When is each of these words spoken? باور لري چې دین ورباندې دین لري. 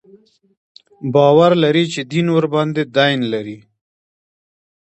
باور 1.13 1.51
لري 1.63 1.85
چې 1.93 2.01
دین 2.11 2.27
ورباندې 2.31 2.83
دین 2.97 3.19
لري. 3.33 3.57